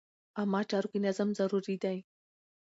عامه 0.37 0.61
چارو 0.69 0.91
کې 0.91 0.99
نظم 1.05 1.29
ضروري 1.39 1.75
دی. 1.83 1.97